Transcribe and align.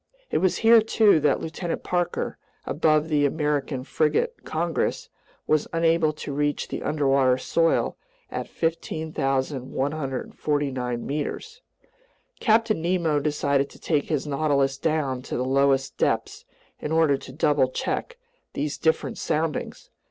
It 0.31 0.39
was 0.39 0.57
here 0.65 0.81
too 0.81 1.19
that 1.19 1.41
Lieutenant 1.41 1.83
Parker, 1.83 2.39
aboard 2.65 3.07
the 3.07 3.23
American 3.27 3.83
frigate 3.83 4.43
Congress, 4.43 5.09
was 5.45 5.67
unable 5.71 6.11
to 6.11 6.33
reach 6.33 6.69
the 6.69 6.81
underwater 6.81 7.37
soil 7.37 7.97
at 8.31 8.47
15,149 8.49 11.05
meters. 11.05 11.61
Captain 12.39 12.81
Nemo 12.81 13.19
decided 13.19 13.69
to 13.69 13.77
take 13.79 14.05
his 14.05 14.25
Nautilus 14.25 14.79
down 14.79 15.21
to 15.21 15.37
the 15.37 15.45
lowest 15.45 15.95
depths 15.99 16.45
in 16.79 16.91
order 16.91 17.15
to 17.17 17.31
double 17.31 17.69
check 17.69 18.17
these 18.53 18.79
different 18.79 19.19
soundings. 19.19 19.91